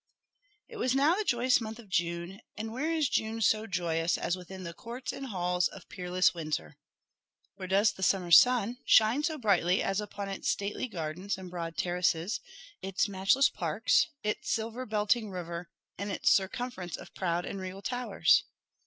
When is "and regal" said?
17.45-17.83